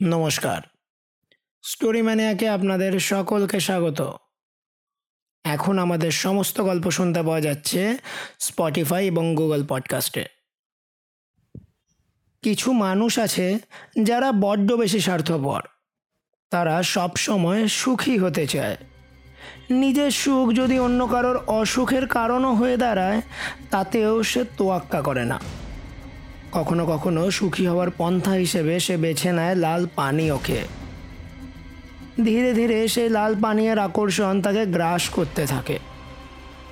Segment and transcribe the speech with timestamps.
[0.00, 0.62] নমস্কার।
[1.62, 4.12] স্টোরি ম্যানিয়াকে আপনাদের সকলকে স্বাগত।
[5.44, 7.98] এখন আমাদের সমস্ত গল্প শুনতে পাওয়া যাচ্ছে
[8.38, 10.24] স্পটিফাই এবং গুগল পডকাস্টে
[12.42, 13.58] কিছু মানুষ আছে
[14.02, 15.62] যারা বড্ড বেশি স্বার্থপর।
[16.50, 18.76] তারা সব সময় সুখী হতে চায়।
[19.70, 23.22] নিজের সুখ যদি অন্য কারোর অসুখের কারণও হয়ে দাঁড়ায়,
[23.70, 25.40] তাতেও সে তোয়াক্কা করে না।
[26.52, 30.60] কখনো কখনো সুখী হওয়ার পন্থা হিসেবে সে বেছে নেয় লাল পানীয়কে।
[32.24, 35.78] ধীরে ধীরে সেই লাল পানীয়ের আকর্ষণ তাকে গ্রাস করতে থাকে।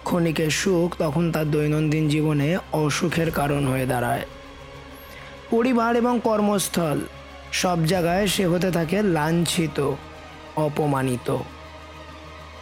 [0.04, 4.22] ক্ষণিকের সুখ তখন তার দৈনন্দিন জীবনে অসুখের কারণ হয়ে দাঁড়ায়।
[5.50, 7.00] পরিবার এবং কর্মস্থল,
[7.52, 9.92] সব জায়গায় সে হতে থাকে লাঞ্ছিত,
[10.56, 11.36] অপমানিত।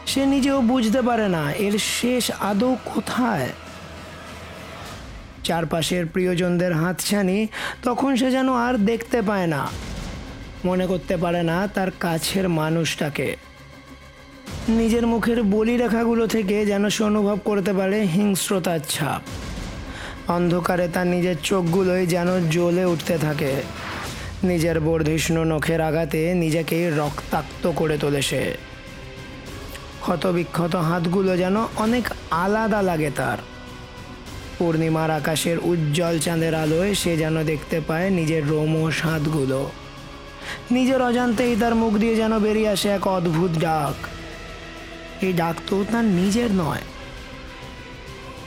[0.07, 3.49] সে নিজেও বুঝতে পারে না, এর শেষ আদৌ কোথায়?
[5.45, 7.47] চারপাশের প্রিয়জনদের হাতছানি,
[7.83, 9.69] তখন সে যেন আর দেখতে পায় না।
[10.65, 13.37] মনে করতে পারে না তার কাছের মানুষটাকে।
[14.69, 19.23] নিজের মুখের বলি রেখাগুলো থেকে যেন সে অনুভব করতে পারে হিংস্রতার ছাপ।
[20.31, 23.63] অন্ধকারে তার নিজের চোখগুলোই যেন জ্বলে উঠতে থাকে।
[24.45, 28.57] নিজের বর্ধিষ্ণু নখের আঘাতে নিজেকেই রক্তাক্ত করে তোলে সে।
[30.01, 33.39] ক্ষতবিক্ষত হাতগুলো যেন অনেক আলাদা লাগে তার।
[34.63, 39.71] পূর্ণিমার আকাশের উজ্জ্বল চাঁদের আলোয় সে যেন দেখতে পায় নিজের রোমশ হাতগুলো।
[40.71, 44.07] নিজের অজান্তেই তার মুখ দিয়ে যেন বেরিয়ে আসে এক অদ্ভুত ডাক।
[45.25, 46.81] এই ডাক তো তার নিজের নয়।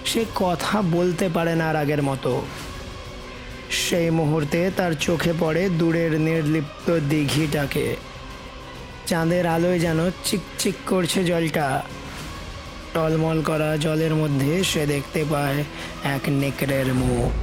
[0.05, 2.45] সে কথা বলতে পারে না আর আগের মতো।
[3.69, 7.95] সেই মুহূর্তে তার চোখে পড়ে দূরের নির্লিপ্ত দিঘিটাকে।
[9.07, 11.83] চাঁদের আলোয় যেন চিকচিক করছে জলটা।
[12.95, 15.59] টলমল করা জলের মধ্যে সে দেখতে পায়
[16.15, 17.35] এক নেকড়ের মুখ।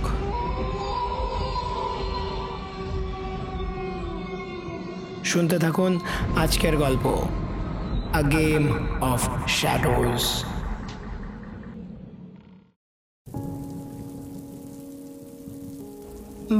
[5.25, 5.92] শুনতে থাকুন
[6.36, 7.05] আজকের গল্প
[8.19, 8.62] আ গেম
[9.12, 10.22] অফ শ্যাডোজ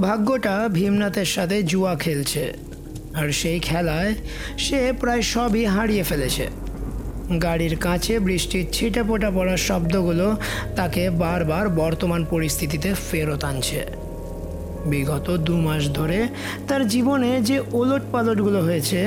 [0.05, 2.45] ভাগ্যটা ভীমনাথের সাথে জুয়া খেলছে,
[3.15, 4.13] আর সেই খেলায়
[4.65, 6.47] সে প্রায় সবই হারিয়ে ফেলেছে।
[7.39, 10.37] গাড়ির কাছে বৃষ্টির ছিটে পোটা পড়ার শব্দগুলো
[10.77, 13.81] তাকে বারবার বর্তমান পরিস্থিতিতে ফেরত আনছে।
[14.87, 16.29] বিগত দু মাস ধরে
[16.69, 19.01] তার জীবনে যে ওলট পালটগুলো হয়েছে,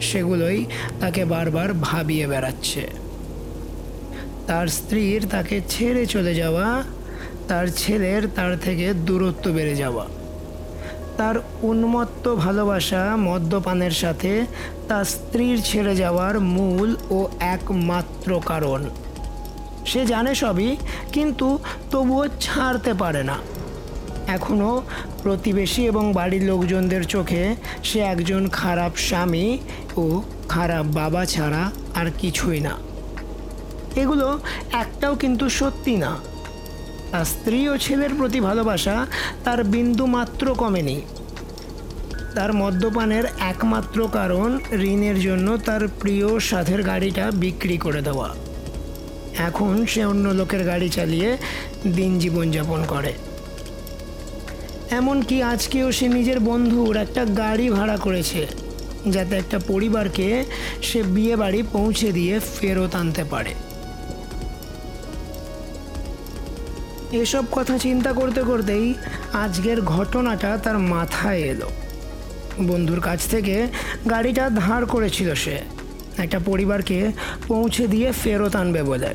[0.00, 0.64] সেগুলোই
[1.00, 2.82] তাকে বারবার ভাবিয়ে বেড়াচ্ছে।
[4.46, 6.82] তার স্ত্রীর তাকে ছেড়ে চলে যাওয়া,
[7.48, 10.06] তার ছেলের তার থেকে দূরত্ব বেড়ে যাওয়া,
[11.16, 14.32] তার উন্মত্ত ভালোবাসা মদ্যপানের সাথে
[14.88, 18.90] তার স্ত্রীর ছেড়ে যাওয়ার মূল ও একমাত্র কারণ।
[19.86, 20.76] সে জানে সবই,
[21.12, 21.58] কিন্তু
[21.90, 23.38] তবুও ছাড়তে পারে না।
[24.26, 24.82] এখনও
[25.22, 29.58] প্রতিবেশী এবং বাড়ির লোকজনদের চোখে সে একজন খারাপ স্বামী
[29.96, 32.74] ও খারাপ বাবা ছাড়া আর কিছুই না।
[33.96, 34.38] এগুলো
[34.72, 36.16] একটাও কিন্তু সত্যি না।
[37.10, 39.06] তার স্ত্রী ও ছেলের প্রতি ভালোবাসা
[39.44, 41.00] তার বিন্দু মাত্র কমেনি।
[42.34, 44.48] তার মদ্যপানের একমাত্র কারণ
[44.92, 48.28] ঋণের জন্য তার প্রিয় সাথের গাড়িটা বিক্রি করে দেওয়া।
[49.38, 51.36] এখন সে অন্য লোকের গাড়ি চালিয়ে
[51.96, 53.12] দিন জীবনযাপন করে।
[54.90, 58.46] এমনকি আজকেও সে নিজের বন্ধুর একটা গাড়ি ভাড়া করেছে,
[59.06, 60.44] যাতে একটা পরিবারকে
[60.82, 63.52] সে বিয়ে বাড়ি পৌঁছে দিয়ে ফেরত আনতে পারে।
[67.22, 68.94] এসব কথা চিন্তা করতে করতেই
[69.32, 71.68] আজকের ঘটনাটা তার মাথায় এলো।
[72.62, 73.66] বন্ধুর কাছ থেকে
[74.10, 75.58] গাড়িটা ধার করেছিল সে।
[76.18, 77.12] একটা পরিবারকে
[77.48, 79.14] পৌঁছে দিয়ে ফেরত আনবে বলে।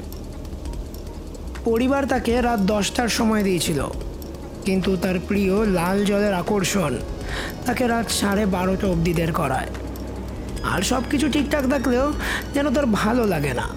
[1.65, 3.87] পরিবার তাকে রাত দশটার সময় দিয়েছিল।
[4.65, 6.97] কিন্তু তার প্রিয় লাল জলের আকর্ষণ
[7.65, 9.67] তাকে রাত সাড়ে বারোটা অবধি দের করায়।
[10.63, 12.13] আর সব কিছু ঠিকঠাক থাকলেও
[12.53, 13.69] যেন তার ভালো লাগে না।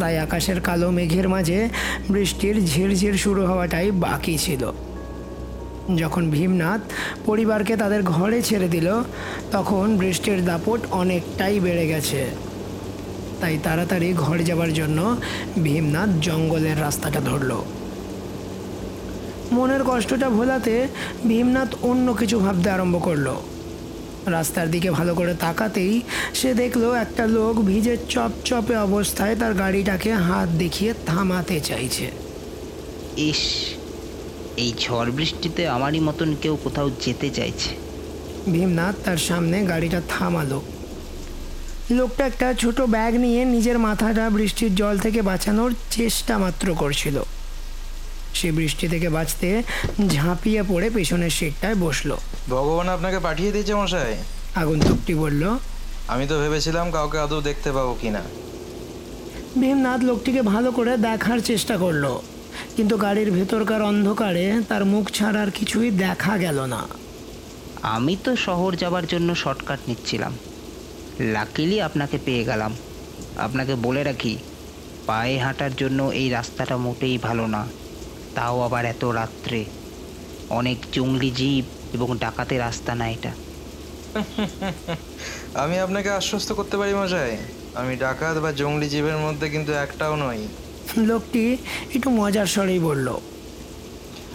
[0.00, 1.68] তাই আকাশের কালো মেঘের মাঝে
[2.10, 4.72] বৃষ্টির ঝিরঝির শুরু হওয়াটাই বাকি ছিল।
[5.96, 6.80] যখন ভীমনাথ
[7.26, 9.02] পরিবারকে তাদের ঘরে ছেড়ে দিল,
[9.52, 12.30] তখন বৃষ্টির দাপট অনেকটাই বেড়ে গেছে।
[13.40, 15.16] তাই তাড়াতাড়ি ঘরে যাবার জন্য
[15.62, 17.62] ভীমনাথ জঙ্গলের রাস্তাটা ধরল।
[19.52, 20.88] মনের কষ্টটা ভোলাতে
[21.26, 23.28] ভীমনাথ অন্য কিছু ভাবতে আরম্ভ করল।
[24.26, 26.00] রাস্তার দিকে ভালো করে তাকাতেই
[26.34, 32.10] সে দেখল একটা লোক ভিজে চপচপে অবস্থায় তার গাড়িটাকে হাত দেখিয়ে থামাতে চাইছে।
[33.16, 33.42] ইস
[34.56, 37.70] এই ঝড় বৃষ্টিতে আমারই মতন কেউ কোথাও যেতে চাইছে।
[38.52, 40.62] ভীমনাথ তার সামনে গাড়িটা থামালো।
[41.90, 47.22] লোকটা একটা ছোট ব্যাগ নিয়ে নিজের মাথাটা বৃষ্টির জল থেকে বাঁচানোর চেষ্টা মাত্র করছিল।
[48.34, 49.62] সে বৃষ্টি থেকে বাঁচতে
[50.08, 52.16] ঝাঁপিয়ে পড়ে পেছনের সিটটায় বসল।
[52.48, 54.16] ভগবান আপনাকে পাঠিয়ে দিয়েছে মশাই।
[54.54, 55.58] আগন্তুকটি বলল
[56.08, 58.22] আমি তো ভেবেছিলাম কাউকে আদৌ দেখতে পাবো কিনা।
[59.60, 62.18] ভীমনাথ লোকটিকে ভালো করে দেখার চেষ্টা করল।
[62.80, 66.88] কিন্তু গাড়ির ভেতরকার অন্ধকারে তার মুখ ছাড়ার কিছুই দেখা গেল না।
[67.82, 70.38] আমি তো শহর যাবার জন্য শর্টকাট নিচ্ছিলাম।
[71.20, 72.76] লাকিলি আপনাকে পেয়ে গেলাম।
[73.36, 74.38] আপনাকে বলে রাখি
[75.06, 77.66] পায়ে হাঁটার জন্য এই রাস্তাটা মোটেই ভালো না।
[78.34, 79.64] তাও আবার এত রাত্রে।
[80.50, 83.32] অনেক জঙ্গলি জীব এবং ডাকাতে রাস্তা না এটা।
[85.54, 87.36] আমি আপনাকে আশ্বস্ত করতে পারি মশাই।
[87.74, 90.48] আমি ডাকাত বা জঙ্গলি জীবের মধ্যে কিন্তু একটাও নই।
[90.98, 91.56] লোকটি
[91.94, 93.16] একটু মজার স্বরেই বলল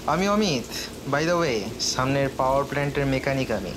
[0.07, 0.63] আমি অমিত।
[1.09, 3.71] বাই দ্য ওয়ে সামনের পাওয়ার প্ল্যান্টের মেকানিক আমি।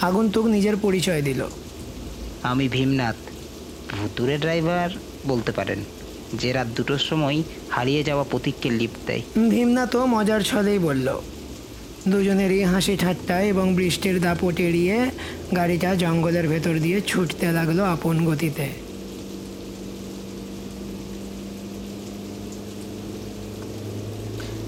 [0.00, 1.46] আগন্তুক নিজের পরিচয় দিল।
[2.42, 3.16] আমি ভীমনাথ।
[3.90, 4.90] ভুতুরে ড্রাইভার
[5.26, 5.84] বলতে পারেন
[6.34, 11.20] যে রাত দুটোর সময় হারিয়ে যাওয়া প্রতীককে লিফট দেয়। ভীমনাথও মজার ছলেই বলল
[12.08, 15.10] দুজনেরই হাসি ঠাট্টা এবং বৃষ্টির দাপট এড়িয়ে
[15.56, 18.85] গাড়িটা জঙ্গলের ভেতর দিয়ে ছুটতে লাগল আপন গতিতে।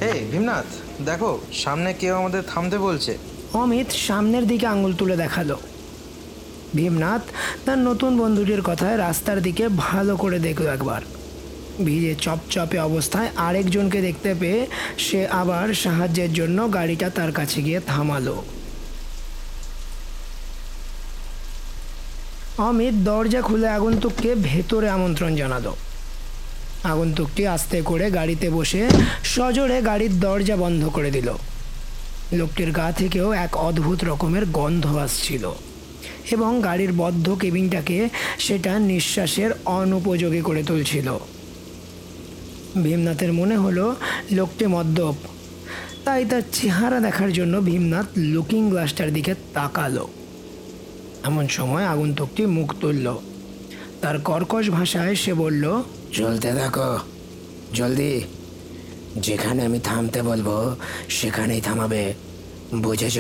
[0.03, 0.69] হে ভীমনাথ,
[1.09, 3.13] দেখো, সামনে কেউ আমাদের থামতে বলছে।
[3.55, 5.51] অমিত সামনের দিকে আঙুল তুলে দেখাল।
[6.75, 7.23] ভীমনাথ
[7.65, 11.03] তার নতুন বন্ধুটির কথায় রাস্তার দিকে ভালো করে দেখল একবার।
[11.85, 14.61] ভিজে চপচপে অবস্থায় আরেকজনকে দেখতে পেয়ে
[14.99, 18.37] সে আবার সাহায্যের জন্য গাড়িটা তার কাছে গিয়ে থামালো।
[22.69, 25.73] অমিত দরজা খুলে আগন্তুককে ভেতরে আমন্ত্রণ জানালো।
[26.95, 28.83] আগন্তুকটি আস্তে করে গাড়িতে বসে
[29.33, 31.29] সজোরে গাড়ির দরজা বন্ধ করে দিল।
[32.33, 35.45] লোকটির গা থেকেও এক অদ্ভুত রকমের গন্ধ আসছিল
[36.35, 37.99] এবং গাড়ির বদ্ধ কেবিনটাকে
[38.39, 41.09] সেটা নিঃশ্বাসের অনুপযোগী করে তুলছিল।
[42.83, 43.85] ভীমনাথের মনে হলো
[44.33, 45.17] লোকটি মদ্যপ,
[46.05, 50.05] তাই তার চেহারা দেখার জন্য ভীমনাথ লুকিং গ্লাসটার দিকে তাকালো।
[51.29, 53.07] এমন সময় আগন্তুকটি মুখ তুলল,
[54.03, 55.65] তার কর্কশ ভাষায় সে বলল
[56.13, 56.99] চলতে থাকো।
[57.75, 58.21] জলদি।
[59.17, 60.77] যেখানে আমি থামতে বলব,
[61.09, 62.15] সেখানেই থামাবে।
[62.75, 63.19] বুঝেছ?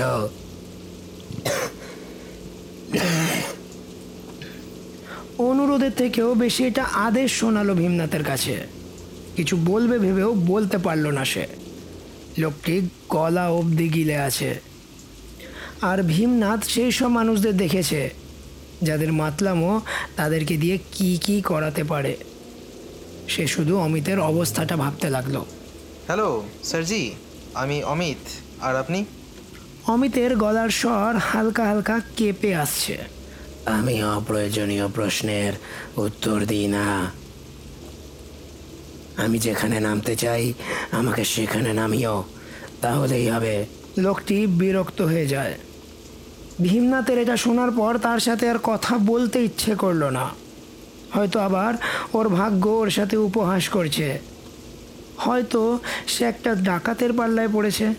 [5.38, 8.66] অনুরোধের থেকেও বেশি এটা আদেশ শোনালো ভীমনাথের কাছে।
[9.36, 11.46] কিছু বলবে ভেবেও বলতে পারল না সে।
[12.38, 14.60] লোকটি গলা অবধি গিলে আছে।
[15.82, 18.10] আর ভীমনাথ সেই সব মানুষদের দেখেছে,
[18.82, 19.80] যাদের মাতলামো
[20.16, 22.16] তাদেরকে দিয়ে কি কি করাতে পারে।
[23.28, 25.36] সে শুধু অমিতের অবস্থাটা ভাবতে লাগল।
[26.06, 27.14] হ্যালো স্যারজি
[27.54, 28.22] আমি অমিত
[28.60, 29.04] আর আপনি?
[29.86, 32.98] অমিতের গলার স্বর হালকা হালকা কেঁপে আসছে।
[33.66, 35.52] আমি অপ্রয়োজনীয় প্রশ্নের
[35.96, 37.10] উত্তর দিই না।
[39.16, 40.52] আমি যেখানে নামতে চাই
[40.90, 42.24] আমাকে সেখানে নামিও।
[42.80, 43.66] তাহলেই হবে।
[43.98, 45.54] লোকটি বিরক্ত হয়ে যায়।
[46.62, 50.47] ভীমনাথের এটা শোনার পর তার সাথে আর কথা বলতে ইচ্ছে করল না।
[51.14, 51.74] হয়তো আবার
[52.14, 54.18] ওর ভাগ্য ওর সাথে উপহাস করছে।
[55.16, 57.94] হয়তো সে একটা ডাকাতের পাল্লায় পড়েছে।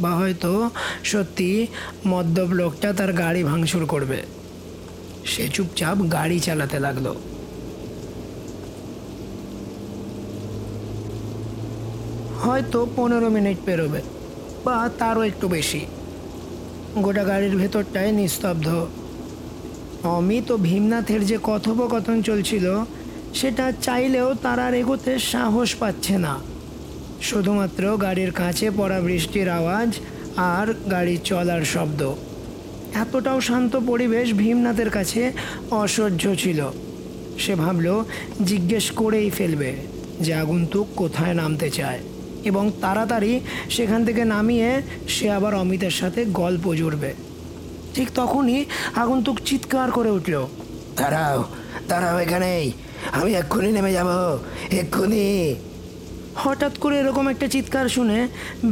[0.00, 0.70] বা হয়তো
[1.04, 1.66] সত্যি
[2.06, 4.22] মদ্যপ লোকটা তার গাড়ি ভাঙচুর করবে।
[5.24, 7.14] সে চুপচাপ গাড়ি চালাতে লাগল।
[12.40, 14.00] হয়তো পনেরো মিনিট পেরোবে,
[14.64, 15.86] বা তারও একটু বেশি।
[16.98, 18.86] গোটা গাড়ির ভেতরটায় নিস্তব্ধ।
[20.04, 22.84] অমিত ও ভীমনাথের যে কথোপকথন চলছিল,
[23.34, 26.38] সেটা চাইলেও তার এগোতে সাহস পাচ্ছে না।
[27.22, 29.94] শুধুমাত্র গাড়ির কাছে পড়া বৃষ্টির আওয়াজ
[30.36, 32.14] আর গাড়ি চলার শব্দ।
[32.94, 35.32] এতটাও শান্ত পরিবেশ ভীমনাথের কাছে
[35.70, 36.70] অসহ্য ছিল।
[37.38, 38.04] সে ভাবল,
[38.44, 39.76] জিজ্ঞেস করেই ফেলবে
[40.20, 41.98] যে আগন্তুক কোথায় নামতে চায়।
[42.44, 43.40] এবং তাড়াতাড়ি
[43.70, 47.31] সেখান থেকে নামিয়ে সে আবার অমিতের সাথে গল্প জুড়বে।
[47.94, 48.60] ঠিক তখনই
[48.94, 50.34] আগন্তুক চিৎকার করে উঠল,
[50.96, 51.38] দাঁড়াও
[51.88, 52.72] দাঁড়াও এখানেই,
[53.12, 54.08] আমি এক্ষুনি নেমে যাব,
[54.70, 55.54] এক্ষুনি।
[56.36, 58.18] হঠাৎ করে এরকম একটা চিৎকার শুনে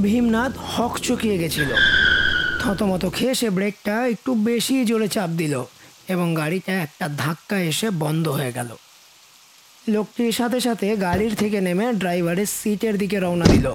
[0.03, 1.71] ভীমনাথ হক চকিয়ে গেছিল।
[2.61, 5.55] থতমত খেয়ে সে ব্রেকটা একটু বেশি জোরে চাপ দিল
[6.09, 8.71] এবং গাড়িটা একটা ধাক্কা এসে বন্ধ হয়ে গেল।
[9.89, 13.67] লোকটির সাথে সাথে গাড়ির থেকে নেমে ড্রাইভারের সিটের দিকে রওনা দিল।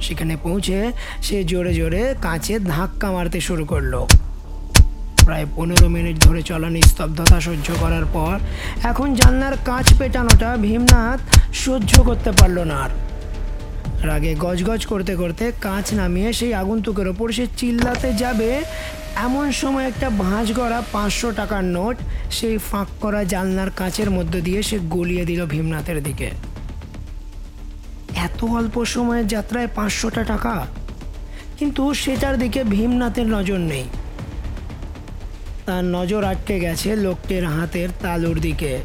[0.00, 0.92] সেখানে পৌঁছে
[1.22, 3.94] সে জোরে জোরে কাঁচে ধাক্কা মারতে শুরু করল।
[5.28, 8.34] প্রায় পনেরো মিনিট ধরে চলা নিস্তব্ধতা সহ্য করার পর
[8.90, 11.20] এখন জানলার কাঁচ পেটানোটা ভীমনাথ
[11.64, 12.92] সহ্য করতে পারল না আর।
[14.08, 18.50] রাগে গজগজ করতে করতে কাঁচ নামিয়ে সেই আগন্তুকের ওপর সে চিল্লাতে যাবে,
[19.26, 21.96] এমন সময় একটা ভাঁজ করা পাঁচশো টাকার নোট
[22.30, 26.28] সেই ফাঁক করা জানলার কাঁচের মধ্য দিয়ে সে গলিয়ে দিল ভীমনাথের দিকে।
[28.26, 30.54] এত অল্প সময়ের যাত্রায় পাঁচশোটা টাকা?
[31.58, 33.86] কিন্তু সেটার দিকে ভীমনাথের নজর নেই।
[35.68, 38.78] তার নজর আটকে গেছে লোকটির হাতের তালুর দিকে।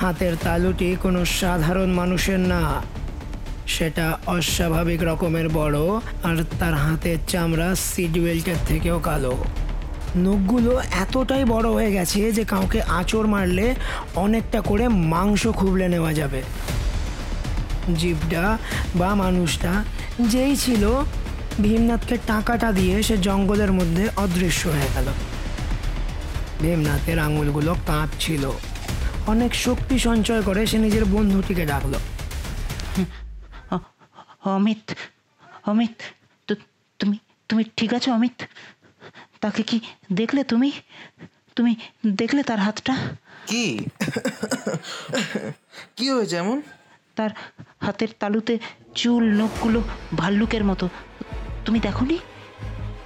[0.00, 2.82] হাতের তালুটি কোনো সাধারণ মানুষের না।
[3.66, 5.78] সেটা অস্বাভাবিক রকমের বড়
[6.22, 9.44] আর তার হাতের চামড়া সিট বেল্টের থেকেও কালো।
[10.16, 13.74] নখগুলো এতটাই বড় হয়ে গেছে যে কাউকে আঁচড় মারলে
[14.14, 16.42] অনেকটা করে মাংস খুবলে নেওয়া যাবে।
[17.96, 18.58] জীবটা
[18.94, 19.84] বা মানুষটা
[20.20, 21.02] যেই ছিল,
[21.62, 25.08] ভীমনাথকে টাকাটা দিয়ে সে জঙ্গলের মধ্যে অদৃশ্য হয়ে গেল।
[26.60, 28.50] ভীমনাথের আঙুলগুলো কাঁপছিল।
[29.26, 31.98] অনেক শক্তি সঞ্চয় করে সে নিজের বন্ধুটিকে ডাকলো।
[34.44, 34.94] অমিত
[35.66, 35.94] অমিত
[36.46, 36.56] তু-
[36.98, 38.42] তুমি তুমি ঠিক আছো অমিত?
[39.40, 39.80] তাকে কি
[40.12, 40.72] দেখলে তুমি?
[41.56, 41.76] তুমি
[42.06, 42.96] দেখলে তার হাতটা?
[43.46, 43.84] কি?
[45.96, 46.62] কি হয়েছে এমন?
[47.16, 47.30] তার
[47.80, 48.58] হাতের তালুতে
[48.94, 49.82] চুল নখগুলো
[50.16, 50.88] ভাল্লুকের মতো।
[51.64, 52.18] তুমি দেখোনি?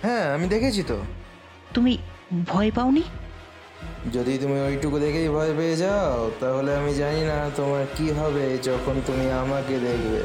[0.03, 1.03] হ্যাঁ আমি দেখেছি তো।
[1.75, 1.99] তুমি
[2.47, 3.03] ভয় পাওনি?
[4.13, 8.95] যদি তুমি ওইটুকু দেখেই ভয় পেয়ে যাও, তাহলে আমি জানি না তোমার কি হবে যখন
[9.07, 10.21] তুমি আমাকে দেখবে।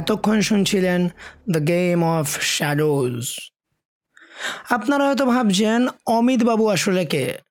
[0.00, 1.00] এতক্ষণ শুনছিলেন
[1.52, 3.18] দ্য গেম অফ শ্যাডোজ
[4.70, 7.43] আপনারা হয়তো ভাবছেন অমিত বাবু আসলে কে?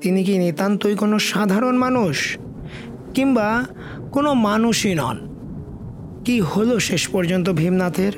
[0.00, 2.38] তিনি কি নিতান্তই কোনো সাধারণ মানুষ?
[3.14, 3.64] কিংবা
[4.12, 5.18] কোনো মানুষই নন?
[6.24, 8.12] কি হলো শেষ পর্যন্ত ভীমনাথের?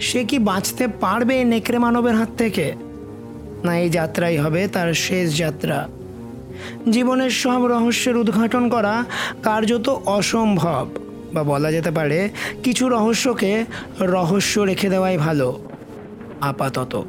[0.00, 2.74] সে কি বাঁচতে পারবে নেকড়ে মানবের হাত থেকে?
[3.64, 5.88] না, এই যাত্রাই হবে তার শেষ যাত্রা।
[6.90, 9.04] জীবনের সব রহস্যের উদ্ঘাটন করা
[9.42, 10.88] কার্যত অসম্ভব।
[11.34, 12.28] বা বলা যেতে পারে,
[12.62, 13.64] কিছু রহস্যকে
[14.00, 15.60] রহস্য রেখে দেওয়াই ভালো।
[16.40, 17.04] আপাতত।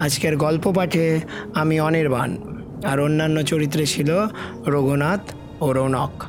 [0.00, 1.20] আজকের গল্প পাঠে
[1.54, 2.53] আমি অনির্বাণ।
[2.84, 4.10] আর অন্যান্য চরিত্রে ছিল
[4.66, 5.20] রঘুনাথ
[5.60, 6.24] ও রৌনক।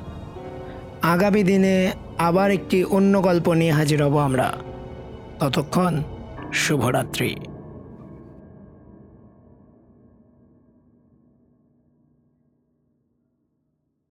[1.01, 4.53] আগামী দিনে আবার একটি অন্য গল্প নিয়ে হাজির হব আমরা।
[5.39, 6.03] ততক্ষণ
[6.53, 7.35] শুভরাত্রি।